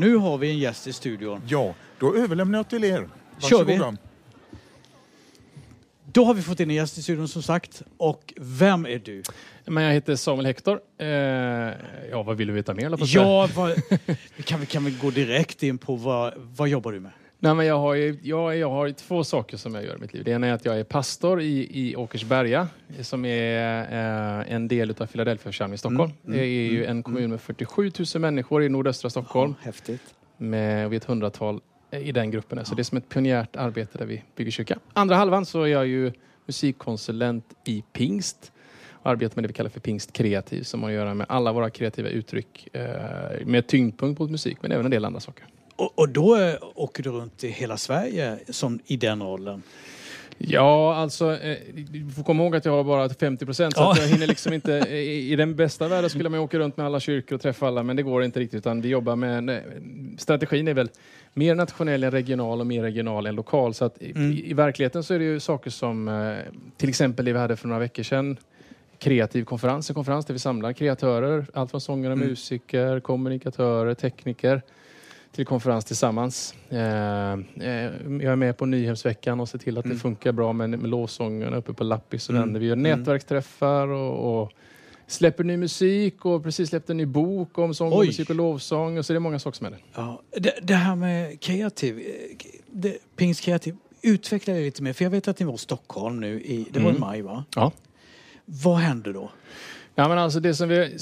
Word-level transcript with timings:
Nu 0.00 0.16
har 0.16 0.38
vi 0.38 0.50
en 0.50 0.58
gäst 0.58 0.86
i 0.86 0.92
studion. 0.92 1.42
Ja, 1.48 1.74
då 1.98 2.16
överlämnar 2.16 2.58
jag 2.58 2.68
till 2.68 2.84
er. 2.84 3.08
Kör 3.38 3.64
vi. 3.64 3.78
Varsågoda. 3.78 3.96
Då 6.12 6.24
har 6.24 6.34
vi 6.34 6.42
fått 6.42 6.60
in 6.60 6.70
en 6.70 6.76
gäst 6.76 6.98
i 6.98 7.02
studion 7.02 7.28
som 7.28 7.42
sagt. 7.42 7.82
Och 7.96 8.34
vem 8.36 8.86
är 8.86 8.98
du? 8.98 9.22
Men 9.66 9.84
jag 9.84 9.92
heter 9.92 10.16
Samuel 10.16 10.46
Hector. 10.46 10.80
Eh, 10.98 11.08
ja, 12.10 12.22
vad 12.26 12.36
vill 12.36 12.46
du 12.46 12.52
veta 12.52 12.74
mer? 12.74 12.96
Ja, 12.98 13.48
vad, 13.54 13.70
vi 14.36 14.42
kan, 14.42 14.60
vi 14.60 14.66
kan 14.66 14.84
väl 14.84 14.98
gå 14.98 15.10
direkt 15.10 15.62
in 15.62 15.78
på 15.78 15.96
vad, 15.96 16.32
vad 16.36 16.68
jobbar 16.68 16.92
du 16.92 17.00
med? 17.00 17.12
Nej, 17.42 17.54
men 17.54 17.66
jag, 17.66 17.78
har 17.78 17.94
ju, 17.94 18.18
jag, 18.22 18.56
jag 18.56 18.70
har 18.70 18.90
två 18.90 19.24
saker 19.24 19.56
som 19.56 19.74
jag 19.74 19.84
gör 19.84 19.96
i 19.96 19.98
mitt 19.98 20.12
liv. 20.12 20.24
Det 20.24 20.30
ena 20.30 20.46
är 20.46 20.52
att 20.52 20.64
jag 20.64 20.80
är 20.80 20.84
pastor 20.84 21.40
i, 21.40 21.68
i 21.70 21.96
Åkersberga 21.96 22.68
som 23.00 23.24
är 23.24 23.80
eh, 23.82 24.54
en 24.54 24.68
del 24.68 24.94
av 24.98 25.06
Philadelphia 25.06 25.52
församling 25.52 25.74
i 25.74 25.78
Stockholm. 25.78 26.12
Mm, 26.24 26.38
det 26.38 26.44
är 26.44 26.70
ju 26.70 26.84
en 26.84 27.02
kommun 27.02 27.30
med 27.30 27.40
47 27.40 27.92
000 28.14 28.20
människor 28.20 28.62
i 28.62 28.68
nordöstra 28.68 29.10
Stockholm. 29.10 29.54
Ja, 29.58 29.64
häftigt. 29.64 30.14
med 30.36 30.90
vi 30.90 30.96
ett 30.96 31.04
hundratal 31.04 31.60
i 31.90 32.12
den 32.12 32.30
gruppen. 32.30 32.64
Så 32.64 32.74
det 32.74 32.82
är 32.82 32.84
som 32.84 32.98
ett 32.98 33.08
pionjärt 33.08 33.56
arbete 33.56 33.98
där 33.98 34.06
vi 34.06 34.22
bygger 34.36 34.50
kyrka. 34.50 34.78
Andra 34.92 35.16
halvan 35.16 35.46
så 35.46 35.62
är 35.62 35.66
jag 35.66 35.86
ju 35.86 36.12
musikkonsulent 36.46 37.44
i 37.64 37.84
Pingst 37.92 38.52
och 38.90 39.10
arbetar 39.10 39.36
med 39.36 39.44
det 39.44 39.48
vi 39.48 39.54
kallar 39.54 39.70
för 39.70 39.80
Pingst 39.80 40.12
Kreativ 40.12 40.62
som 40.62 40.82
har 40.82 40.90
att 40.90 40.94
göra 40.94 41.14
med 41.14 41.26
alla 41.28 41.52
våra 41.52 41.70
kreativa 41.70 42.08
uttryck 42.08 42.68
eh, 42.72 43.46
med 43.46 43.66
tyngdpunkt 43.66 44.18
på 44.18 44.26
musik 44.26 44.58
men 44.62 44.72
även 44.72 44.84
en 44.84 44.90
del 44.90 45.04
andra 45.04 45.20
saker. 45.20 45.46
Och, 45.80 45.98
och 45.98 46.08
då 46.08 46.36
eh, 46.36 46.54
åker 46.74 47.02
du 47.02 47.10
runt 47.10 47.44
i 47.44 47.48
hela 47.48 47.76
Sverige 47.76 48.38
som, 48.48 48.80
i 48.86 48.96
den 48.96 49.22
rollen? 49.22 49.62
Ja, 50.38 50.94
alltså 50.94 51.36
eh, 51.36 51.56
du 51.90 52.10
får 52.10 52.22
komma 52.22 52.42
ihåg 52.42 52.56
att 52.56 52.64
jag 52.64 52.72
har 52.72 52.84
bara 52.84 53.08
50 53.08 53.46
procent 53.46 53.74
så 53.76 53.80
Ja. 53.82 53.94
jag 53.98 54.08
hinner 54.08 54.26
liksom 54.26 54.52
inte. 54.52 54.72
I, 54.90 55.32
I 55.32 55.36
den 55.36 55.56
bästa 55.56 55.88
världen 55.88 56.10
skulle 56.10 56.28
man 56.28 56.40
åka 56.40 56.58
runt 56.58 56.76
med 56.76 56.86
alla 56.86 57.00
kyrkor 57.00 57.34
och 57.36 57.42
träffa 57.42 57.66
alla, 57.66 57.82
men 57.82 57.96
det 57.96 58.02
går 58.02 58.24
inte 58.24 58.40
riktigt 58.40 58.58
utan 58.58 58.80
vi 58.80 58.88
jobbar 58.88 59.16
med 59.16 59.44
nej, 59.44 59.62
strategin 60.18 60.68
är 60.68 60.74
väl 60.74 60.88
mer 61.34 61.54
nationell 61.54 62.04
än 62.04 62.10
regional 62.10 62.60
och 62.60 62.66
mer 62.66 62.82
regional 62.82 63.26
än 63.26 63.34
lokal. 63.34 63.74
Så 63.74 63.84
att 63.84 64.02
i, 64.02 64.10
Mm. 64.10 64.32
i, 64.32 64.50
i 64.50 64.54
verkligheten 64.54 65.02
så 65.04 65.14
är 65.14 65.18
det 65.18 65.24
ju 65.24 65.40
saker 65.40 65.70
som 65.70 66.08
eh, 66.08 66.36
till 66.76 66.88
exempel 66.88 67.24
det 67.24 67.32
vi 67.32 67.38
hade 67.38 67.56
för 67.56 67.68
några 67.68 67.80
veckor 67.80 68.02
sedan. 68.02 68.36
Kreativ 68.98 69.44
konferens, 69.44 69.90
en 69.90 69.94
konferens 69.94 70.26
där 70.26 70.32
vi 70.34 70.40
samlar 70.40 70.72
kreatörer, 70.72 71.46
allt 71.54 71.70
från 71.70 71.80
sångare, 71.80 72.12
Mm. 72.12 72.28
musiker, 72.28 73.00
kommunikatörer, 73.00 73.94
tekniker 73.94 74.62
till 75.32 75.46
konferens 75.46 75.84
tillsammans. 75.84 76.54
Eh, 76.68 76.78
eh, 77.32 77.38
jag 78.04 78.22
är 78.24 78.36
med 78.36 78.56
på 78.56 78.66
Nyhemsveckan 78.66 79.40
och 79.40 79.48
ser 79.48 79.58
till 79.58 79.78
att 79.78 79.84
Mm. 79.84 79.96
det 79.96 80.00
funkar 80.00 80.32
bra 80.32 80.52
med, 80.52 80.70
med 80.70 80.90
lovsångerna 80.90 81.56
uppe 81.56 81.72
på 81.72 81.84
Lappis 81.84 82.28
och 82.28 82.34
Mm. 82.34 82.52
den 82.52 82.60
vi 82.62 82.66
gör 82.66 82.76
Mm. 82.76 82.98
nätverksträffar 82.98 83.88
och, 83.88 84.42
och 84.42 84.52
släpper 85.06 85.44
ny 85.44 85.56
musik 85.56 86.24
och 86.24 86.42
precis 86.42 86.68
släppt 86.68 86.90
en 86.90 86.96
ny 86.96 87.06
bok 87.06 87.58
om 87.58 87.74
sång, 87.74 87.92
och 87.92 88.06
musik 88.06 88.30
och 88.30 88.36
lovsång. 88.36 88.98
Och 88.98 89.06
så 89.06 89.12
är 89.12 89.14
det 89.14 89.20
många 89.20 89.38
saker 89.38 89.56
som 89.58 89.64
händer. 89.64 89.82
Ja, 89.94 90.20
det, 90.36 90.54
det 90.62 90.74
här 90.74 90.94
med 90.96 91.40
kreativ, 91.40 91.98
eh, 91.98 92.36
det, 92.72 92.96
Pings 93.16 93.40
kreativ, 93.40 93.76
utveckla 94.02 94.54
det 94.54 94.60
lite 94.60 94.82
mer. 94.82 94.92
För 94.92 95.04
jag 95.04 95.10
vet 95.10 95.28
att 95.28 95.38
ni 95.38 95.46
var 95.46 95.54
i 95.54 95.58
Stockholm 95.58 96.20
nu, 96.20 96.40
i, 96.40 96.66
det 96.70 96.80
var 96.80 96.86
i 96.86 96.90
Mm. 96.90 97.00
maj 97.00 97.22
va? 97.22 97.44
Ja. 97.56 97.72
Vad 98.44 98.76
hände 98.78 99.12
då? 99.12 99.30
Ja, 100.00 100.08
men 100.08 100.18
alltså 100.18 100.40
det, 100.40 100.54
som 100.54 100.68
vi, 100.68 100.96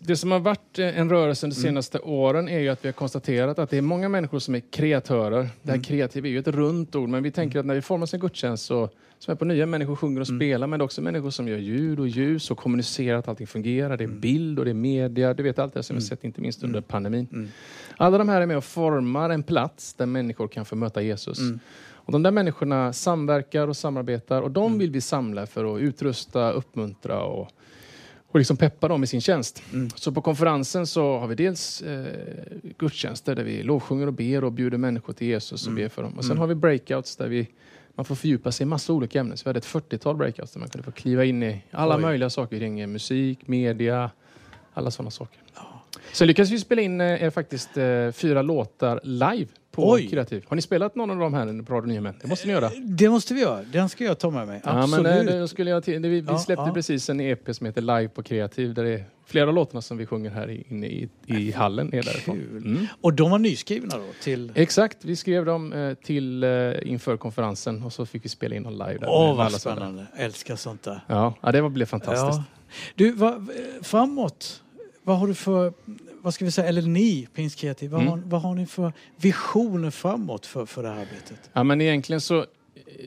det 0.00 0.16
som 0.16 0.30
har 0.30 0.38
varit 0.38 0.78
eh, 0.78 0.98
en 0.98 1.10
rörelse 1.10 1.46
de 1.46 1.54
senaste 1.54 1.98
åren 1.98 2.48
är 2.48 2.58
ju 2.58 2.68
att 2.68 2.84
vi 2.84 2.88
har 2.88 2.92
konstaterat 2.92 3.58
att 3.58 3.70
det 3.70 3.78
är 3.78 3.82
många 3.82 4.08
människor 4.08 4.38
som 4.38 4.54
är 4.54 4.60
kreatörer. 4.60 5.48
Det 5.62 5.72
här 5.72 5.82
kreativ 5.82 6.26
är 6.26 6.28
ju 6.28 6.38
ett 6.38 6.48
runt 6.48 6.94
ord, 6.94 7.08
men 7.08 7.22
vi 7.22 7.30
tänker 7.30 7.58
att 7.58 7.66
när 7.66 7.74
vi 7.74 7.82
formar 7.82 8.14
en 8.14 8.20
gudstjänst 8.20 8.64
så 8.66 8.88
som 9.18 9.32
är 9.32 9.36
på 9.36 9.44
nya 9.44 9.66
människor 9.66 9.96
sjunger 9.96 10.20
och 10.20 10.26
spelar, 10.26 10.66
men 10.66 10.78
det 10.78 10.82
är 10.82 10.84
också 10.84 11.02
människor 11.02 11.30
som 11.30 11.48
gör 11.48 11.58
ljud 11.58 12.00
och 12.00 12.08
ljus 12.08 12.50
och 12.50 12.58
kommunicerar 12.58 13.18
att 13.18 13.28
allting 13.28 13.46
fungerar. 13.46 13.96
Det 13.96 14.04
är 14.04 14.08
bild 14.08 14.58
och 14.58 14.64
det 14.64 14.70
är 14.70 14.74
media, 14.74 15.34
du 15.34 15.42
vet 15.42 15.58
allt 15.58 15.74
det 15.74 15.82
som 15.82 15.96
vi 15.96 16.02
sett 16.02 16.24
inte 16.24 16.40
minst 16.40 16.62
under 16.62 16.80
pandemin. 16.80 17.50
Alla 17.96 18.18
de 18.18 18.28
här 18.28 18.40
är 18.40 18.46
med 18.46 18.56
och 18.56 18.64
formar 18.64 19.30
en 19.30 19.42
plats 19.42 19.94
där 19.94 20.06
människor 20.06 20.48
kan 20.48 20.64
få 20.64 20.76
möta 20.76 21.02
Jesus. 21.02 21.38
Och 21.92 22.12
de 22.12 22.22
där 22.22 22.30
människorna 22.30 22.92
samverkar 22.92 23.68
och 23.68 23.76
samarbetar 23.76 24.42
och 24.42 24.50
de 24.50 24.78
vill 24.78 24.90
vi 24.90 25.00
samla 25.00 25.46
för 25.46 25.76
att 25.76 25.80
utrusta, 25.80 26.50
uppmuntra 26.50 27.22
och 27.22 27.50
och 28.34 28.38
liksom 28.38 28.56
peppa 28.56 28.88
dem 28.88 29.04
i 29.04 29.06
sin 29.06 29.20
tjänst. 29.20 29.62
Så 29.94 30.12
på 30.12 30.20
konferensen 30.20 30.86
så 30.86 31.18
har 31.18 31.26
vi 31.26 31.34
dels 31.34 31.82
eh, 31.82 32.06
gudstjänster 32.78 33.34
där 33.34 33.44
vi 33.44 33.62
lovsjunger 33.62 34.06
och 34.06 34.12
ber 34.12 34.44
och 34.44 34.52
bjuder 34.52 34.78
människor 34.78 35.12
till 35.12 35.26
Jesus 35.26 35.66
och 35.66 35.72
ber 35.72 35.88
för 35.88 36.02
dem. 36.02 36.18
Och 36.18 36.24
sen 36.24 36.38
har 36.38 36.46
vi 36.46 36.54
breakouts 36.54 37.16
där 37.16 37.28
vi, 37.28 37.48
man 37.94 38.04
får 38.04 38.14
fördjupa 38.14 38.52
sig 38.52 38.64
i 38.64 38.66
massa 38.66 38.92
olika 38.92 39.20
ämnen. 39.20 39.36
Så 39.36 39.44
vi 39.44 39.48
hade 39.48 39.58
ett 39.58 39.66
40-tal 39.66 40.16
breakouts 40.16 40.52
där 40.52 40.60
man 40.60 40.68
kunde 40.68 40.84
få 40.84 40.90
kliva 40.90 41.24
in 41.24 41.42
i 41.42 41.62
alla 41.70 41.96
Oj. 41.96 42.02
möjliga 42.02 42.30
saker 42.30 42.58
kring 42.58 42.92
musik, 42.92 43.48
media, 43.48 44.10
alla 44.72 44.90
sådana 44.90 45.10
saker. 45.10 45.40
Sen 46.12 46.26
lyckades 46.26 46.50
vi 46.50 46.58
spela 46.58 46.82
in 46.82 47.00
eh, 47.00 47.30
faktiskt 47.30 47.76
eh, 47.76 48.10
fyra 48.12 48.42
låtar 48.42 49.00
live 49.02 49.50
på 49.74 49.90
Oj. 49.90 50.08
Kreativ. 50.08 50.44
Har 50.48 50.56
ni 50.56 50.62
spelat 50.62 50.94
någon 50.94 51.10
av 51.10 51.18
dem 51.18 51.34
här 51.34 51.62
på 51.62 51.74
Radio 51.74 51.88
Nyhemen? 51.88 52.14
Det 52.22 52.28
måste 52.28 52.46
ni 52.46 52.52
göra. 52.52 52.70
Det 52.84 53.08
måste 53.08 53.34
vi 53.34 53.40
göra. 53.40 53.62
Den 53.62 53.88
ska 53.88 54.04
jag 54.04 54.18
ta 54.18 54.30
med 54.30 54.46
mig. 54.46 54.60
Ja, 54.64 54.82
Absolut. 54.82 55.26
men 55.26 55.40
eh, 55.40 55.46
skulle 55.46 55.70
jag 55.70 55.84
till, 55.84 56.02
vi, 56.02 56.20
vi 56.20 56.38
släppte 56.38 56.64
ja. 56.66 56.72
precis 56.74 57.10
en 57.10 57.20
EP 57.20 57.54
som 57.54 57.66
heter 57.66 57.80
Live 57.80 58.08
på 58.08 58.22
Kreativ 58.22 58.74
där 58.74 58.84
det 58.84 58.90
är 58.90 59.04
flera 59.26 59.48
av 59.48 59.54
låtarna 59.54 59.82
som 59.82 59.96
vi 59.96 60.06
sjunger 60.06 60.30
här 60.30 60.72
inne 60.72 60.86
i, 60.86 61.08
i 61.26 61.52
hallen 61.52 61.94
är 61.94 62.02
därifrån. 62.02 62.36
Mm. 62.36 62.86
Och 63.00 63.14
de 63.14 63.30
var 63.30 63.38
nyskrivna 63.38 63.96
då? 63.96 64.04
Till... 64.22 64.52
Exakt, 64.54 65.04
vi 65.04 65.16
skrev 65.16 65.44
dem 65.44 65.72
eh, 65.72 65.94
till 65.94 66.44
eh, 66.44 66.50
inför 66.82 67.16
konferensen 67.16 67.82
och 67.82 67.92
så 67.92 68.06
fick 68.06 68.24
vi 68.24 68.28
spela 68.28 68.56
in 68.56 68.62
dem 68.62 68.72
live. 68.72 68.98
Där 68.98 69.08
Åh, 69.08 69.36
vad 69.36 69.52
spännande. 69.52 70.06
Älskar 70.16 70.56
sånt 70.56 70.82
där. 70.82 71.00
Ja, 71.06 71.34
ja, 71.40 71.52
det 71.52 71.60
var- 71.60 71.70
blev 71.70 71.86
fantastiskt. 71.86 72.38
Ja. 72.38 72.44
Du, 72.94 73.12
vad, 73.12 73.50
framåt. 73.82 74.60
Vad 75.02 75.18
har 75.18 75.26
du 75.26 75.34
för, 75.34 75.72
vad 76.24 76.34
ska 76.34 76.44
vi 76.44 76.50
säga, 76.50 76.68
eller 76.68 76.82
ni, 76.82 77.28
Kreativ, 77.56 77.90
vad, 77.90 78.00
Mm. 78.00 78.10
har, 78.10 78.18
vad 78.26 78.42
har 78.42 78.54
ni 78.54 78.66
för 78.66 78.92
visioner 79.16 79.90
framåt 79.90 80.46
för, 80.46 80.66
för 80.66 80.82
det 80.82 80.88
här 80.88 80.96
arbetet? 81.00 81.50
Ja, 81.52 81.64
men 81.64 81.80
egentligen 81.80 82.20
så, 82.20 82.46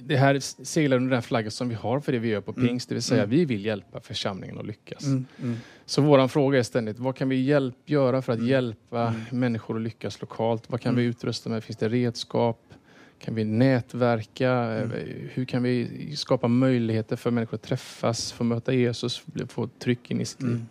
det 0.02 0.18
här 0.18 0.40
seglar 0.66 0.98
under 0.98 1.12
den 1.12 1.22
flaggan 1.22 1.52
som 1.52 1.70
vi 1.70 1.76
har 1.76 2.00
för 2.00 2.12
det 2.12 2.20
vi 2.20 2.28
gör 2.28 2.42
på 2.42 2.52
Mm. 2.52 2.68
Pingst, 2.68 2.90
det 2.90 2.96
vill 2.96 3.02
säga 3.04 3.26
vi 3.26 3.46
vill 3.46 3.66
hjälpa 3.66 4.00
församlingen 4.02 4.58
att 4.60 4.66
lyckas. 4.66 5.04
Mm, 5.06 5.26
mm. 5.42 5.58
Så 5.86 6.02
våran 6.02 6.30
fråga 6.30 6.60
är 6.60 6.64
ständigt, 6.64 7.00
vad 7.00 7.16
kan 7.16 7.30
vi 7.30 7.36
hjälp, 7.36 7.76
göra 7.86 8.22
för 8.22 8.34
att 8.34 8.40
Mm. 8.40 8.50
hjälpa 8.52 9.14
människor 9.32 9.76
att 9.76 9.82
lyckas 9.82 10.22
lokalt? 10.22 10.64
Vad 10.68 10.82
kan 10.82 10.90
Mm. 10.94 11.04
vi 11.04 11.10
utrusta 11.10 11.50
med? 11.50 11.64
Finns 11.64 11.78
det 11.78 11.90
redskap? 11.90 12.60
Kan 13.20 13.36
vi 13.36 13.44
nätverka? 13.44 14.52
Mm. 14.52 14.92
Eh, 14.92 14.98
Hur 15.34 15.46
kan 15.46 15.64
vi 15.64 15.90
skapa 16.16 16.48
möjligheter 16.48 17.16
för 17.16 17.32
människor 17.32 17.56
att 17.56 17.62
träffas, 17.64 18.32
få 18.32 18.44
möta 18.44 18.74
Jesus, 18.74 19.24
få 19.48 19.68
tryck 19.80 20.12
in 20.12 20.22
i 20.22 20.26
sitt 20.26 20.42
liv? 20.42 20.66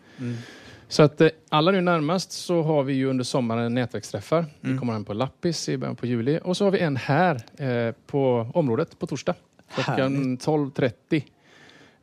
Så 0.88 1.02
att 1.02 1.20
eh, 1.20 1.28
alla 1.48 1.70
nu 1.70 1.80
närmast 1.80 2.32
så 2.32 2.62
har 2.62 2.82
vi 2.82 2.92
ju 2.94 3.06
under 3.06 3.24
sommaren 3.24 3.74
nätverksträffar. 3.74 4.38
Mm. 4.38 4.50
Vi 4.62 4.78
kommer 4.78 4.92
en 4.94 5.04
på 5.04 5.14
Lappis 5.14 5.68
i 5.68 5.76
början 5.78 5.96
på 5.96 6.06
juli 6.06 6.40
och 6.44 6.56
så 6.56 6.64
har 6.64 6.70
vi 6.70 6.78
en 6.78 6.96
här 6.96 7.34
eh, 7.58 7.94
på 8.06 8.50
området 8.54 8.98
på 8.98 9.06
torsdag 9.06 9.34
klockan 9.74 10.38
12.30. 10.38 11.22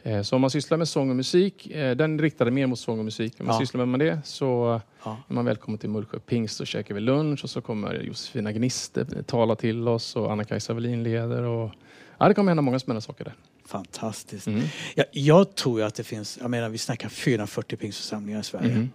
Eh, 0.03 0.21
så 0.21 0.35
om 0.35 0.41
man 0.41 0.49
sysslar 0.49 0.77
med 0.77 0.87
sång 0.87 1.09
och 1.09 1.15
musik, 1.15 1.71
eh, 1.71 1.95
den 1.95 2.19
är 2.19 2.23
riktad 2.23 2.45
mer 2.51 2.67
mot 2.67 2.79
sång 2.79 2.99
och 2.99 3.05
musik. 3.05 3.35
Om 3.39 3.45
man 3.45 3.55
Ja. 3.55 3.59
sysslar 3.59 3.85
med 3.85 3.99
det 3.99 4.19
så 4.25 4.81
Ja. 5.03 5.17
är 5.29 5.33
man 5.33 5.45
välkommen 5.45 5.77
till 5.77 5.89
Mullsjö 5.89 6.19
Pingst 6.19 6.57
så 6.57 6.65
käkar 6.65 6.95
vi 6.95 7.01
lunch 7.01 7.43
och 7.43 7.49
så 7.49 7.61
kommer 7.61 7.93
Josefina 7.93 8.51
Gniste 8.51 9.05
tala 9.23 9.55
till 9.55 9.87
oss 9.87 10.15
och 10.15 10.31
Anna-Kajsa 10.31 10.73
Wallin 10.73 11.03
leder. 11.03 11.43
Och, 11.43 11.71
ja, 12.17 12.27
det 12.27 12.33
kommer 12.33 12.49
hända 12.51 12.61
många 12.61 12.79
spännande 12.79 13.01
saker 13.01 13.23
där. 13.23 13.33
Fantastiskt. 13.65 14.47
Mm. 14.47 14.63
Ja, 14.95 15.03
jag 15.11 15.55
tror 15.55 15.79
ju 15.79 15.85
att 15.85 15.95
det 15.95 16.03
finns, 16.03 16.37
jag 16.41 16.51
menar 16.51 16.69
vi 16.69 16.77
snackar 16.77 17.09
440 17.09 17.77
pingstförsamlingar 17.77 18.39
i 18.39 18.43
Sverige. 18.43 18.75
Mhm. 18.75 18.91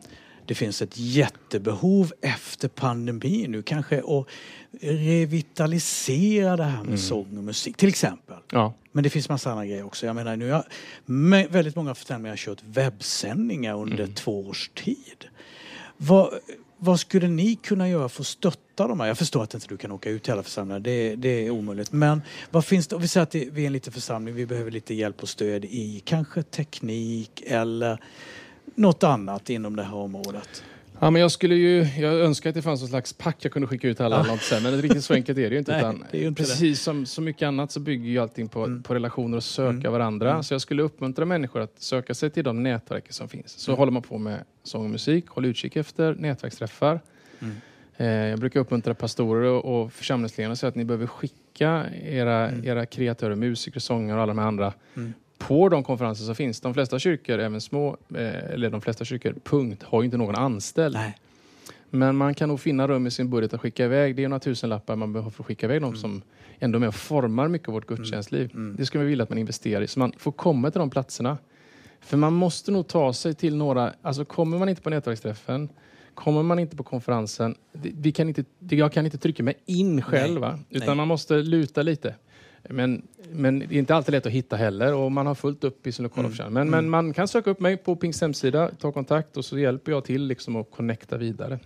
Det 0.46 0.54
finns 0.54 0.82
ett 0.82 0.92
jättebehov 0.94 2.12
efter 2.20 2.68
pandemin 2.68 3.50
nu 3.50 3.62
kanske 3.62 3.98
att 3.98 4.26
revitalisera 4.80 6.56
det 6.56 6.64
här 6.64 6.84
med 6.84 7.00
sång 7.00 7.38
och 7.38 7.44
musik 7.44 7.76
till 7.76 7.88
exempel. 7.88 8.36
Ja. 8.50 8.74
Men 8.92 9.04
det 9.04 9.10
finns 9.10 9.28
massa 9.28 9.50
andra 9.50 9.66
grejer 9.66 9.86
också. 9.86 10.06
Jag 10.06 10.16
menar 10.16 10.36
nu 10.36 10.50
har 10.50 10.64
väldigt 11.48 11.76
många 11.76 11.94
församlingar 11.94 12.32
har 12.32 12.36
kört 12.36 12.62
webbsändningar 12.64 13.74
under 13.74 14.06
två 14.06 14.46
års 14.48 14.70
tid. 14.74 15.24
Vad, 15.96 16.38
vad 16.78 17.00
skulle 17.00 17.28
ni 17.28 17.54
kunna 17.54 17.88
göra 17.88 18.08
för 18.08 18.22
att 18.22 18.26
stötta 18.26 18.88
de 18.88 19.00
här? 19.00 19.06
Jag 19.06 19.18
förstår 19.18 19.42
att 19.42 19.54
inte 19.54 19.66
du 19.68 19.76
kan 19.76 19.92
åka 19.92 20.10
ut 20.10 20.22
till 20.22 20.32
alla 20.32 20.42
församlingar, 20.42 20.80
det, 20.80 21.16
det 21.16 21.46
är 21.46 21.50
omöjligt. 21.50 21.92
Men 21.92 22.22
vad 22.50 22.64
finns 22.64 22.86
det, 22.86 22.96
om 22.96 23.02
vi 23.02 23.08
säger 23.08 23.22
att 23.22 23.34
vi 23.34 23.62
är 23.62 23.66
en 23.66 23.72
liten 23.72 23.92
församling, 23.92 24.34
vi 24.34 24.46
behöver 24.46 24.70
lite 24.70 24.94
hjälp 24.94 25.22
och 25.22 25.28
stöd 25.28 25.64
i 25.64 26.02
kanske 26.04 26.42
teknik 26.42 27.42
eller 27.46 28.02
något 28.74 29.02
annat 29.02 29.50
inom 29.50 29.76
det 29.76 29.82
här 29.82 29.94
området. 29.94 30.62
Ja, 31.00 31.10
men 31.10 31.22
jag 31.22 31.30
skulle 31.30 31.54
ju, 31.54 31.82
jag 31.98 32.14
önskar 32.14 32.50
att 32.50 32.54
det 32.54 32.62
fanns 32.62 32.80
någon 32.80 32.88
slags 32.88 33.12
pack 33.12 33.36
jag 33.40 33.52
kunde 33.52 33.68
skicka 33.68 33.88
ut 33.88 33.96
till 33.96 34.06
alla. 34.06 34.24
sånt, 34.24 34.62
Men 34.62 34.82
riktigt 34.82 35.04
så 35.04 35.14
enkelt 35.14 35.38
är 35.38 35.42
det 35.42 35.54
ju 35.54 35.58
inte. 35.58 35.70
Nej, 35.72 35.80
utan 35.80 36.04
det 36.10 36.18
inte 36.22 36.42
det. 36.42 36.46
precis 36.46 36.82
som 36.82 37.06
så 37.06 37.20
mycket 37.22 37.46
annat 37.46 37.70
så 37.72 37.80
bygger 37.80 38.08
ju 38.10 38.18
allting 38.18 38.48
på, 38.48 38.64
Mm. 38.64 38.82
på 38.82 38.94
relationer 38.94 39.36
och 39.36 39.44
söka 39.44 39.90
varandra. 39.90 40.42
Så 40.42 40.54
jag 40.54 40.60
skulle 40.60 40.82
uppmuntra 40.82 41.24
människor 41.24 41.60
att 41.60 41.82
söka 41.82 42.14
sig 42.14 42.30
till 42.30 42.44
de 42.44 42.62
nätverk 42.62 43.04
som 43.12 43.28
finns. 43.28 43.50
Så 43.58 43.70
Mm. 43.70 43.78
håller 43.78 43.92
man 43.92 44.02
på 44.02 44.18
med 44.18 44.44
sång 44.62 44.84
och 44.84 44.90
musik, 44.90 45.26
håll 45.28 45.44
utkik 45.44 45.76
efter 45.76 46.14
nätverksträffar. 46.14 47.00
Mm. 47.40 47.54
Eh, 47.96 48.06
jag 48.30 48.38
brukar 48.38 48.60
uppmuntra 48.60 48.94
pastorer 48.94 49.42
och, 49.50 49.82
och 49.82 49.92
församlingsledare 49.92 50.50
och 50.52 50.58
säga 50.58 50.68
att 50.68 50.74
ni 50.74 50.84
behöver 50.84 51.06
skicka 51.06 51.86
era, 52.04 52.50
era 52.64 52.86
kreatörer, 52.86 53.34
musiker, 53.34 53.80
sångare 53.80 54.16
och 54.16 54.22
alla 54.22 54.34
de 54.34 54.38
andra 54.38 54.72
Mm. 54.96 55.12
På 55.48 55.68
de 55.68 55.82
konferenser 55.82 56.24
som 56.24 56.34
finns. 56.34 56.60
De 56.60 56.74
flesta 56.74 56.98
kyrkor, 56.98 57.38
även 57.38 57.60
små, 57.60 57.96
eh, 58.14 58.52
eller 58.52 58.70
de 58.70 58.80
flesta 58.80 59.04
kyrkor, 59.04 59.34
punkt, 59.44 59.82
har 59.82 60.02
ju 60.02 60.04
inte 60.04 60.16
någon 60.16 60.34
anställd. 60.34 60.94
Nej. 60.94 61.16
Men 61.90 62.16
man 62.16 62.34
kan 62.34 62.48
nog 62.48 62.60
finna 62.60 62.88
rum 62.88 63.06
i 63.06 63.10
sin 63.10 63.30
budget 63.30 63.54
att 63.54 63.60
skicka 63.60 63.84
iväg. 63.84 64.16
Det 64.16 64.24
är 64.24 64.28
några 64.28 64.40
tusenlappar 64.40 64.96
man 64.96 65.12
behöver 65.12 65.30
för 65.30 65.42
att 65.42 65.46
skicka 65.46 65.66
iväg 65.66 65.80
dem 65.82 65.96
som 65.96 66.22
ändå 66.58 66.76
är 66.76 66.80
med 66.80 66.88
och 66.88 66.94
formar 66.94 67.48
mycket 67.48 67.68
av 67.68 67.74
vårt 67.74 67.86
gudstjänstliv. 67.86 68.50
Det 68.76 68.86
skulle 68.86 69.04
vi 69.04 69.10
vilja 69.10 69.22
att 69.22 69.28
man 69.28 69.38
investerar 69.38 69.82
i, 69.82 69.86
så 69.86 69.98
man 69.98 70.12
får 70.18 70.32
komma 70.32 70.70
till 70.70 70.78
de 70.78 70.90
platserna. 70.90 71.38
För 72.00 72.16
man 72.16 72.32
måste 72.32 72.70
nog 72.70 72.88
ta 72.88 73.12
sig 73.12 73.34
till 73.34 73.56
några, 73.56 73.92
alltså 74.02 74.24
kommer 74.24 74.58
man 74.58 74.68
inte 74.68 74.82
på 74.82 74.90
nätverksträffen, 74.90 75.68
kommer 76.14 76.42
man 76.42 76.58
inte 76.58 76.76
på 76.76 76.82
konferensen, 76.82 77.54
vi 77.72 78.12
kan 78.12 78.28
inte, 78.28 78.44
jag 78.58 78.92
kan 78.92 79.04
inte 79.04 79.18
trycka 79.18 79.42
mig 79.42 79.54
in 79.66 80.02
själv, 80.02 80.40
va? 80.40 80.58
utan 80.70 80.86
Nej. 80.86 80.96
man 80.96 81.08
måste 81.08 81.34
luta 81.34 81.82
lite. 81.82 82.14
Men, 82.62 83.02
men 83.32 83.58
det 83.58 83.64
är 83.64 83.78
inte 83.78 83.94
alltid 83.94 84.12
lätt 84.12 84.26
att 84.26 84.32
hitta 84.32 84.56
heller 84.56 84.94
och 84.94 85.12
man 85.12 85.26
har 85.26 85.34
fullt 85.34 85.64
upp 85.64 85.86
i 85.86 85.92
sin 85.92 86.02
lokala 86.02 86.20
Mm. 86.20 86.30
församling. 86.30 86.54
Men, 86.54 86.70
men 86.70 86.90
man 86.90 87.12
kan 87.12 87.28
söka 87.28 87.50
upp 87.50 87.60
mig 87.60 87.76
på 87.76 87.96
Pings 87.96 88.20
hemsida, 88.20 88.70
ta 88.78 88.92
kontakt 88.92 89.36
och 89.36 89.44
så 89.44 89.58
hjälper 89.58 89.92
jag 89.92 90.04
till 90.04 90.26
liksom 90.26 90.56
att 90.56 90.70
connecta 90.70 91.16
vidare. 91.16 91.58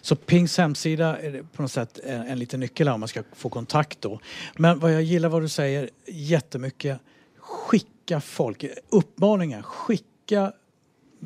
Så 0.00 0.16
Pings 0.16 0.58
hemsida 0.58 1.16
är 1.18 1.42
på 1.52 1.62
något 1.62 1.70
sätt 1.72 1.98
en, 2.04 2.22
en 2.22 2.38
liten 2.38 2.60
nyckel 2.60 2.88
här 2.88 2.94
om 2.94 3.00
man 3.00 3.08
ska 3.08 3.22
få 3.32 3.48
kontakt 3.48 4.00
då. 4.00 4.20
Men 4.56 4.78
vad 4.78 4.94
jag 4.94 5.02
gillar 5.02 5.28
vad 5.28 5.42
du 5.42 5.48
säger 5.48 5.90
jättemycket. 6.06 6.98
Skicka 7.38 8.20
folk, 8.20 8.64
uppmaningar, 8.90 9.62
skicka 9.62 10.52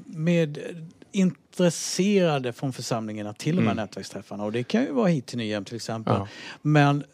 med 0.06 0.58
intresserade 1.14 2.52
från 2.52 2.72
församlingarna 2.72 3.32
till 3.32 3.56
de 3.56 3.62
här 3.62 3.72
Mm. 3.72 3.82
nätverksträffarna. 3.84 4.44
Och 4.44 4.52
det 4.52 4.62
kan 4.62 4.82
ju 4.82 4.93
vara 4.93 5.08
hit 5.08 5.26
till 5.26 5.38
Nyhem 5.38 5.64
till 5.64 5.76
exempel. 5.76 6.14
Ja. 6.19 6.28
Men 6.62 7.05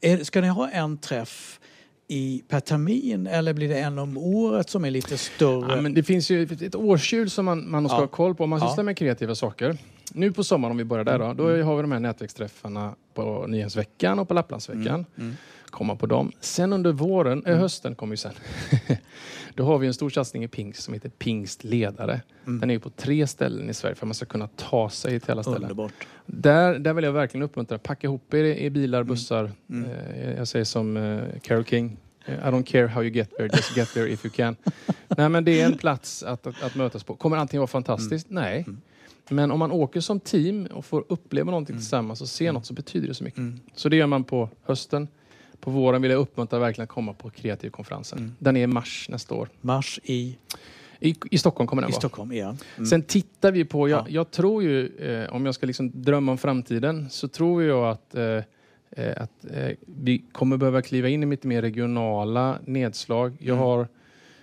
är, 0.00 0.24
ska 0.24 0.40
ni 0.40 0.48
ha 0.48 0.68
en 0.70 0.98
träff 0.98 1.60
i, 2.08 2.42
per 2.48 2.60
termin 2.60 3.26
eller 3.26 3.52
blir 3.52 3.68
det 3.68 3.78
en 3.80 3.98
om 3.98 4.16
året 4.18 4.70
som 4.70 4.84
är 4.84 4.90
lite 4.90 5.18
större? 5.18 5.74
Ja, 5.76 5.80
men 5.80 5.94
det 5.94 6.02
finns 6.02 6.30
ju 6.30 6.42
ett- 6.42 6.74
årshjul 6.74 7.30
som 7.30 7.44
man, 7.44 7.70
man 7.70 7.88
ska 7.88 7.96
Ja. 7.96 8.00
ha 8.00 8.06
koll 8.06 8.34
på 8.34 8.44
om 8.44 8.50
man 8.50 8.58
Ja. 8.62 8.68
sysslar 8.68 8.84
med 8.84 8.96
kreativa 8.96 9.34
saker. 9.34 9.78
Nu 10.12 10.32
på 10.32 10.44
sommaren, 10.44 10.70
om 10.70 10.76
vi 10.78 10.84
börjar 10.84 11.04
där 11.04 11.18
då, 11.18 11.32
då 11.34 11.62
har 11.62 11.76
vi 11.76 11.82
de 11.82 11.92
här 11.92 12.00
nätverksträffarna 12.00 12.94
på 13.14 13.46
Nyhemsveckan 13.48 14.18
och 14.18 14.28
på 14.28 14.34
Lapplandsveckan. 14.34 15.06
Mm. 15.18 15.36
Komma 15.70 15.96
på 15.96 16.06
dem. 16.06 16.32
Sen 16.40 16.72
under 16.72 16.92
våren, 16.92 17.46
äh, 17.46 17.56
hösten 17.56 17.94
kommer 17.94 18.12
ju 18.12 18.16
sen. 18.16 18.32
då 19.54 19.64
har 19.64 19.78
vi 19.78 19.86
en 19.86 19.94
stor 19.94 20.10
satsning 20.10 20.44
i 20.44 20.48
Pingst 20.48 20.82
som 20.82 20.94
heter 20.94 21.08
Pingstledare. 21.08 22.20
Mm. 22.46 22.60
Den 22.60 22.70
är 22.70 22.78
på 22.78 22.90
tre 22.90 23.26
ställen 23.26 23.70
i 23.70 23.74
Sverige 23.74 23.94
för 23.94 24.06
att 24.06 24.08
man 24.08 24.14
ska 24.14 24.26
kunna 24.26 24.48
ta 24.56 24.90
sig 24.90 25.20
till 25.20 25.30
alla 25.30 25.42
ställen. 25.42 25.62
Underbart. 25.62 25.92
Där, 26.26 26.78
där 26.78 26.94
vill 26.94 27.04
jag 27.04 27.12
verkligen 27.12 27.42
uppmuntra. 27.42 27.78
Packa 27.78 28.06
ihop 28.06 28.34
er 28.34 28.44
i 28.44 28.70
bilar, 28.70 29.02
bussar. 29.02 29.50
Mm. 29.70 29.90
Eh, 29.90 30.32
jag 30.32 30.48
säger 30.48 30.64
som 30.64 30.96
eh, 30.96 31.20
Carole 31.42 31.64
King. 31.64 31.96
eh, 32.24 32.34
I 32.34 32.50
don't 32.50 32.62
care 32.64 32.86
how 32.86 33.02
you 33.02 33.12
get 33.12 33.30
there, 33.36 33.48
just 33.52 33.76
get 33.76 33.94
there 33.94 34.08
if 34.12 34.24
you 34.24 34.32
can. 34.32 34.56
Nej, 35.08 35.28
men 35.28 35.44
det 35.44 35.60
är 35.60 35.66
en 35.66 35.78
plats 35.78 36.22
att, 36.22 36.46
att, 36.46 36.62
att 36.62 36.74
mötas 36.74 37.04
på. 37.04 37.14
Kommer 37.14 37.36
allting 37.36 37.58
vara 37.60 37.66
fantastiskt? 37.66 38.26
Nej. 38.30 38.64
Mm. 38.66 38.80
Men 39.32 39.50
om 39.50 39.58
man 39.58 39.72
åker 39.72 40.00
som 40.00 40.20
team 40.20 40.66
och 40.66 40.84
får 40.84 41.04
uppleva 41.08 41.50
någonting 41.50 41.76
tillsammans 41.76 42.20
och 42.20 42.28
se 42.28 42.52
något 42.52 42.66
så 42.66 42.74
betyder 42.74 43.08
det 43.08 43.14
så 43.14 43.24
mycket. 43.24 43.38
Mm. 43.38 43.60
Så 43.74 43.88
det 43.88 43.96
gör 43.96 44.06
man 44.06 44.24
på 44.24 44.48
hösten. 44.62 45.08
På 45.60 45.70
våren 45.70 46.02
vill 46.02 46.10
jag 46.10 46.20
uppmuntra 46.20 46.58
verkligen 46.58 46.84
att 46.84 46.88
komma 46.90 47.12
på 47.12 47.30
kreativkonferensen. 47.30 48.18
Mm. 48.18 48.32
Den 48.38 48.56
är 48.56 48.60
i 48.62 48.66
mars 48.66 49.06
nästa 49.10 49.34
år. 49.34 49.48
Mars 49.60 50.00
i, 50.04 50.36
I, 51.00 51.14
i 51.30 51.38
Stockholm 51.38 51.66
kommer 51.68 51.82
den 51.82 51.90
i 51.90 51.92
vara. 51.92 52.00
Stockholm 52.00 52.32
igen. 52.32 52.58
Mm. 52.76 52.86
Sen 52.86 53.02
tittar 53.02 53.52
vi 53.52 53.64
på, 53.64 53.88
jag, 53.88 54.00
Ja. 54.00 54.06
jag 54.08 54.30
tror 54.30 54.62
ju, 54.62 54.86
eh, 54.96 55.32
om 55.34 55.46
jag 55.46 55.54
ska 55.54 55.66
liksom 55.66 56.02
drömma 56.02 56.32
om 56.32 56.38
framtiden, 56.38 57.10
så 57.10 57.28
tror 57.28 57.62
jag 57.62 57.88
att, 57.90 58.14
eh, 58.14 58.24
eh, 58.90 59.22
att 59.22 59.44
eh, 59.54 59.70
vi 59.86 60.22
kommer 60.32 60.56
behöva 60.56 60.82
kliva 60.82 61.08
in 61.08 61.22
i 61.22 61.26
lite 61.26 61.46
mer 61.48 61.62
regionala 61.62 62.58
nedslag. 62.64 63.36
Jag 63.38 63.54
Mm. 63.54 63.58
har, 63.66 63.88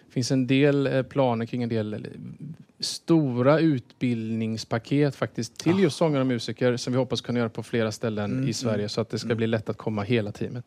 finns 0.10 0.31
en 0.31 0.48
del 0.48 0.88
eh, 0.88 1.04
planer 1.04 1.46
kring 1.46 1.64
en 1.64 1.69
del 1.69 1.94
eh, 1.94 2.00
stora 2.80 3.60
utbildningspaket 3.60 5.16
faktiskt 5.16 5.58
till 5.58 5.74
Ah. 5.75 5.80
just 5.80 5.98
sångare 5.98 6.22
och 6.22 6.28
musiker 6.28 6.78
som 6.78 6.94
vi 6.94 7.00
hoppas 7.00 7.22
kunna 7.22 7.40
göra 7.40 7.50
på 7.50 7.64
flera 7.64 7.92
ställen 7.92 8.31
Mm, 8.31 8.48
i 8.50 8.54
Sverige 8.54 8.75
mm, 8.78 8.90
så 8.90 9.02
att 9.02 9.10
det 9.10 9.19
ska 9.19 9.28
mm. 9.28 9.38
bli 9.38 9.48
lätt 9.48 9.69
att 9.69 9.78
komma 9.78 10.04
hela 10.04 10.31
teamet. 10.31 10.66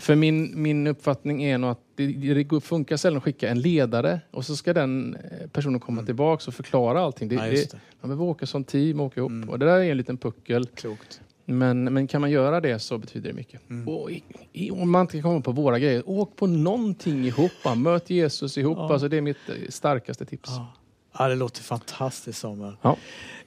För 0.00 0.14
min, 0.14 0.62
min 0.62 0.86
uppfattning 0.86 1.42
är 1.44 1.58
nog 1.58 1.70
att 1.70 1.80
det, 1.94 2.06
det 2.06 2.60
funkar 2.60 2.96
sällan 2.96 3.16
att 3.16 3.24
skicka 3.24 3.48
en 3.48 3.60
ledare 3.60 4.20
och 4.30 4.44
så 4.44 4.56
ska 4.56 4.72
den 4.72 5.16
eh, 5.16 5.48
personen 5.48 5.80
komma 5.80 5.98
Mm. 6.00 6.06
tillbaks 6.06 6.48
och 6.48 6.54
förklara 6.54 7.00
allting. 7.00 7.28
Det, 7.28 7.34
ja, 7.34 7.42
det, 7.42 7.72
man 8.00 8.08
behöver 8.08 8.24
åka 8.24 8.46
som 8.46 8.64
team 8.64 9.00
och 9.00 9.06
åka 9.06 9.20
ihop. 9.20 9.30
Mm. 9.30 9.48
Och 9.48 9.58
det 9.58 9.66
där 9.66 9.78
är 9.78 9.90
en 9.90 9.96
liten 9.96 10.16
puckel. 10.16 10.66
Klokt. 10.66 11.20
Men, 11.44 11.84
men 11.84 12.06
kan 12.06 12.20
man 12.20 12.30
göra 12.30 12.60
det 12.60 12.78
så 12.78 12.98
betyder 12.98 13.28
det 13.28 13.34
mycket. 13.34 13.70
Mm. 13.70 13.88
Och 13.88 14.10
om 14.82 14.90
man 14.90 15.00
inte 15.00 15.20
kommer 15.20 15.40
på 15.40 15.52
våra 15.52 15.78
grejer, 15.78 16.02
åk 16.06 16.36
på 16.36 16.46
någonting 16.46 17.24
ihop. 17.24 17.52
Möt 17.76 18.10
Jesus 18.10 18.58
ihop. 18.58 18.78
Ja. 18.78 18.92
Alltså, 18.92 19.08
det 19.08 19.16
är 19.16 19.20
mitt 19.20 19.48
eh, 19.48 19.54
starkaste 19.68 20.24
tips. 20.24 20.50
Ja. 20.50 20.72
ja, 21.18 21.28
det 21.28 21.34
låter 21.34 21.62
fantastiskt 21.62 22.38
Samuel. 22.38 22.76
Ja. 22.82 22.96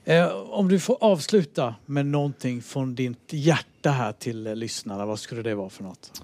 Eh, 0.05 0.27
om 0.35 0.67
du 0.67 0.79
får 0.79 0.97
avsluta 1.01 1.75
med 1.85 2.05
någonting 2.05 2.61
från 2.61 2.95
ditt 2.95 3.29
hjärta 3.33 3.89
här 3.91 4.11
till 4.11 4.47
eh, 4.47 4.55
lyssnarna, 4.55 5.05
vad 5.05 5.19
skulle 5.19 5.41
det 5.41 5.55
vara 5.55 5.69
för 5.69 5.83
något? 5.83 6.23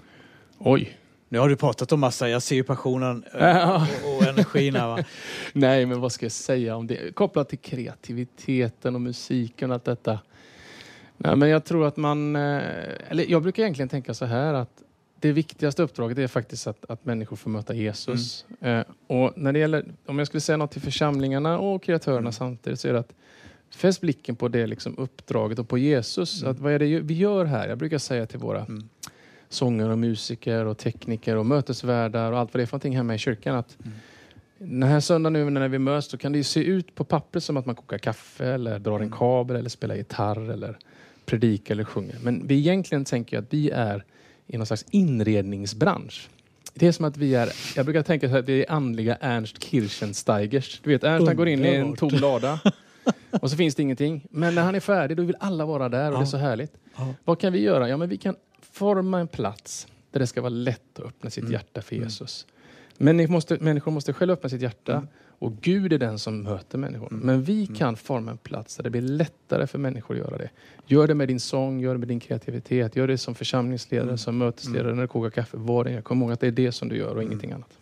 Oj. 0.64 0.96
Nu 1.28 1.38
har 1.38 1.48
du 1.48 1.56
pratat 1.56 1.92
om 1.92 2.00
massa, 2.00 2.28
jag 2.28 2.42
ser 2.42 2.56
ju 2.56 2.62
passionen 2.62 3.24
eh, 3.38 3.70
och, 4.04 4.16
och 4.16 4.22
energin 4.28 4.74
här. 4.74 4.86
Va? 4.88 5.04
Nej, 5.52 5.86
men 5.86 6.00
vad 6.00 6.12
ska 6.12 6.24
jag 6.24 6.32
säga 6.32 6.76
om 6.76 6.86
det? 6.86 7.14
Kopplat 7.14 7.48
till 7.48 7.58
kreativiteten 7.58 8.94
och 8.94 9.00
musiken 9.00 9.70
och 9.70 9.74
allt 9.74 9.84
detta. 9.84 10.18
Nej, 11.16 11.36
men 11.36 11.48
jag 11.48 11.64
tror 11.64 11.86
att 11.86 11.96
man... 11.96 12.36
eh, 12.36 12.62
Eller 13.08 13.30
jag 13.30 13.42
brukar 13.42 13.62
egentligen 13.62 13.88
tänka 13.88 14.14
så 14.14 14.24
här 14.24 14.54
att 14.54 14.82
det 15.20 15.32
viktigaste 15.32 15.82
uppdraget 15.82 16.18
är 16.18 16.26
faktiskt 16.26 16.66
att, 16.66 16.90
att 16.90 17.04
människor 17.04 17.36
får 17.36 17.50
möta 17.50 17.74
Jesus. 17.74 18.44
Eh, 18.60 18.82
och 19.06 19.32
när 19.36 19.52
det 19.52 19.58
gäller, 19.58 19.84
om 20.06 20.18
jag 20.18 20.26
skulle 20.26 20.40
säga 20.40 20.56
något 20.56 20.70
till 20.70 20.82
församlingarna 20.82 21.58
och 21.58 21.82
kreatörerna 21.82 22.18
Mm. 22.20 22.32
samtidigt 22.32 22.80
så 22.80 22.88
är 22.88 22.92
det 22.92 22.98
att 22.98 23.12
fäst 23.74 24.00
blicken 24.00 24.36
på 24.36 24.48
det 24.48 24.66
liksom 24.66 24.98
uppdraget 24.98 25.58
och 25.58 25.68
på 25.68 25.78
Jesus. 25.78 26.42
Mm. 26.42 26.52
Att 26.52 26.58
vad 26.60 26.72
är 26.72 26.78
det 26.78 27.00
vi 27.00 27.14
gör 27.14 27.44
här? 27.44 27.68
Jag 27.68 27.78
brukar 27.78 27.98
säga 27.98 28.26
till 28.26 28.38
våra 28.38 28.58
Mm. 28.64 28.88
Sångare 29.50 29.92
och 29.92 29.98
musiker 29.98 30.64
och 30.64 30.78
tekniker 30.78 31.36
och 31.36 31.46
mötesvärdar 31.46 32.32
och 32.32 32.38
allt 32.38 32.54
vad 32.54 32.58
det 32.60 32.64
är 32.64 32.66
för 32.66 32.74
någonting 32.74 32.96
hemma 32.96 33.14
i 33.14 33.18
kyrkan. 33.18 33.56
Att 33.56 33.76
Mm. 33.84 33.92
Den 34.80 34.88
här 34.88 35.00
söndagen 35.00 35.32
nu 35.32 35.50
när 35.60 35.68
vi 35.68 35.78
möts 35.78 36.10
så 36.10 36.18
kan 36.18 36.32
det 36.32 36.38
ju 36.38 36.44
se 36.44 36.60
ut 36.64 36.94
på 36.94 37.04
pappret 37.04 37.44
som 37.44 37.56
att 37.56 37.66
man 37.66 37.74
kokar 37.74 37.98
kaffe 37.98 38.46
eller 38.46 38.78
drar 38.78 38.94
en 38.94 39.00
Mm. 39.06 39.18
kabel 39.18 39.56
eller 39.56 39.68
spelar 39.70 39.94
gitarr 39.94 40.50
eller 40.50 40.78
predikar 41.26 41.74
eller 41.74 41.84
sjunger. 41.84 42.16
Men 42.22 42.46
vi 42.46 42.58
egentligen 42.58 43.04
tänker 43.04 43.38
att 43.38 43.44
vi 43.50 43.70
är 43.70 44.04
i 44.46 44.56
någon 44.56 44.66
slags 44.66 44.84
inredningsbransch. 44.90 46.28
Det 46.74 46.86
är 46.86 46.92
som 46.92 47.04
att 47.04 47.16
vi 47.16 47.34
är, 47.34 47.48
jag 47.76 47.84
brukar 47.86 48.02
tänka 48.02 48.28
så 48.28 48.36
att 48.36 48.48
vi 48.48 48.60
är 48.64 48.72
andliga 48.72 49.16
Ernst 49.20 49.62
Kirchensteigers. 49.64 50.80
Du 50.84 50.90
vet, 50.90 51.04
Ernst 51.04 51.26
han 51.26 51.36
går 51.36 51.48
in 51.48 51.64
i 51.64 51.68
en 51.68 51.96
tom 51.96 52.10
lada 52.12 52.60
och 53.40 53.50
så 53.50 53.56
finns 53.56 53.74
det 53.74 53.82
ingenting. 53.82 54.26
Men 54.30 54.54
när 54.54 54.62
han 54.62 54.74
är 54.74 54.80
färdig 54.80 55.16
då 55.16 55.22
vill 55.22 55.36
alla 55.40 55.66
vara 55.66 55.88
där 55.88 56.08
och 56.08 56.14
Ja. 56.14 56.18
det 56.18 56.24
är 56.24 56.26
så 56.26 56.36
härligt. 56.36 56.72
Ja. 56.96 57.14
Vad 57.24 57.38
kan 57.40 57.52
vi 57.52 57.60
göra? 57.62 57.88
Ja, 57.88 57.96
men 57.96 58.08
vi 58.08 58.16
kan 58.16 58.36
forma 58.72 59.20
en 59.20 59.28
plats 59.28 59.86
där 60.10 60.20
det 60.20 60.26
ska 60.26 60.40
vara 60.40 60.48
lätt 60.50 60.98
att 60.98 61.04
öppna 61.04 61.30
sitt 61.30 61.42
Mm. 61.42 61.52
hjärta 61.52 61.82
för 61.82 61.94
Mm. 61.96 62.04
Jesus. 62.08 62.46
Men 62.98 63.16
ni 63.16 63.26
måste, 63.26 63.56
människor 63.60 63.92
måste 63.92 64.12
själva 64.12 64.32
öppna 64.34 64.48
sitt 64.48 64.62
hjärta 64.62 64.92
Mm. 64.92 65.06
och 65.38 65.52
Gud 65.60 65.92
är 65.92 65.98
den 65.98 66.18
som 66.18 66.42
möter 66.42 66.78
människor. 66.78 67.08
Mm. 67.12 67.26
Men 67.26 67.42
vi 67.42 67.62
Mm. 67.64 67.74
kan 67.74 67.96
forma 67.96 68.30
en 68.30 68.38
plats 68.38 68.76
där 68.76 68.84
det 68.84 68.90
blir 68.90 69.02
lättare 69.02 69.66
för 69.66 69.78
människor 69.78 70.14
att 70.14 70.18
göra 70.20 70.38
det. 70.38 70.50
Gör 70.86 71.06
det 71.06 71.14
med 71.14 71.28
din 71.28 71.40
sång, 71.40 71.80
gör 71.80 71.92
det 71.94 71.98
med 71.98 72.08
din 72.08 72.20
kreativitet, 72.20 72.96
gör 72.96 73.06
det 73.08 73.18
som 73.18 73.34
församlingsledare, 73.34 74.04
Mm. 74.08 74.18
som 74.18 74.38
mötesledare, 74.38 74.94
när 74.94 75.02
du 75.02 75.08
kokar 75.08 75.30
kaffe, 75.30 75.56
vad 75.56 75.86
det 75.86 75.92
är. 75.92 76.02
Kom 76.02 76.22
ihåg 76.22 76.32
att 76.32 76.40
det 76.40 76.46
är 76.46 76.50
det 76.52 76.72
som 76.72 76.88
du 76.88 76.96
gör 76.96 77.14
och 77.16 77.22
ingenting 77.22 77.52
annat. 77.52 77.78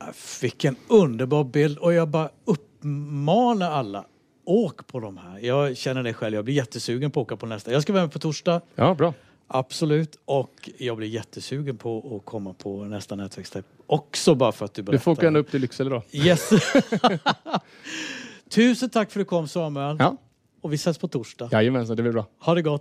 Äh, 0.00 0.06
Vilken 0.42 0.76
underbar 0.88 1.44
bild 1.44 1.78
och 1.78 1.92
jag 1.92 2.08
bara 2.08 2.30
uppmanar 2.44 3.70
alla 3.70 4.04
Åk 4.44 4.86
på 4.86 5.00
de 5.00 5.16
här. 5.16 5.38
Jag 5.38 5.76
känner 5.76 6.02
det 6.02 6.14
själv. 6.14 6.34
Jag 6.34 6.44
blir 6.44 6.54
jättesugen 6.54 7.10
på 7.10 7.20
att 7.20 7.24
åka 7.26 7.36
på 7.36 7.46
nästa. 7.46 7.72
Jag 7.72 7.82
ska 7.82 7.92
vara 7.92 8.02
med 8.02 8.12
på 8.12 8.18
torsdag. 8.18 8.60
Ja, 8.74 8.94
bra. 8.94 9.14
Absolut. 9.48 10.18
Och 10.24 10.70
jag 10.78 10.96
blir 10.96 11.08
jättesugen 11.08 11.76
på 11.76 12.16
att 12.20 12.26
komma 12.30 12.54
på 12.54 12.84
nästa 12.84 13.16
nätverksträff. 13.16 13.64
Också 13.86 14.34
bara 14.34 14.52
för 14.52 14.64
att 14.64 14.74
du 14.74 14.82
Du 14.82 14.86
berättar. 14.86 15.02
får 15.02 15.12
åka 15.12 15.26
ända 15.26 15.40
upp 15.40 15.50
till 15.50 15.60
Lycksele 15.60 15.90
då. 15.90 16.02
Yes. 16.12 16.50
Tusen 18.50 18.90
tack 18.90 19.10
för 19.10 19.20
att 19.20 19.26
du 19.26 19.28
kom 19.28 19.48
Samuel. 19.48 19.96
Ja. 19.98 20.16
Och 20.60 20.72
vi 20.72 20.74
ses 20.74 20.98
på 20.98 21.08
torsdag. 21.08 21.48
Jajamensan, 21.52 21.96
det 21.96 22.02
blir 22.02 22.12
bra. 22.12 22.26
Ha 22.40 22.54
det 22.54 22.62
gott. 22.62 22.76